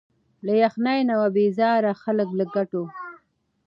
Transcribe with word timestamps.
له 0.45 0.53
یخنیه 0.63 1.15
وه 1.19 1.29
بېزار 1.37 1.83
خلک 2.03 2.29
له 2.39 2.45
ګټو 2.55 2.83